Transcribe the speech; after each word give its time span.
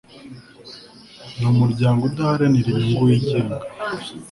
ni 1.37 1.45
umuryango 1.53 2.01
udaharanira 2.09 2.67
inyungu 2.71 3.01
wigenga 3.07 3.57